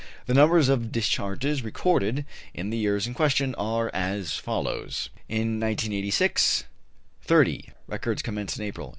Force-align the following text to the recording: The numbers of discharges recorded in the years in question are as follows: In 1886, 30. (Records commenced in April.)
The 0.25 0.33
numbers 0.33 0.67
of 0.67 0.91
discharges 0.91 1.61
recorded 1.63 2.25
in 2.55 2.71
the 2.71 2.77
years 2.79 3.05
in 3.05 3.13
question 3.13 3.53
are 3.53 3.91
as 3.93 4.35
follows: 4.35 5.09
In 5.29 5.59
1886, 5.59 6.63
30. 7.21 7.69
(Records 7.85 8.23
commenced 8.23 8.57
in 8.57 8.65
April.) 8.65 8.89